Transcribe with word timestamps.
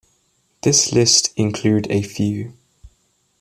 This 0.63 0.91
list 0.91 1.31
include 1.37 1.85
a 1.91 2.01
few. 2.01 2.53